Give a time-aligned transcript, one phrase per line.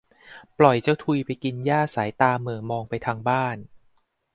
[0.59, 3.57] ปล่อยเจ้าทุยไปกินหญ้าสายตาเหม่อมองไปทางบ้าน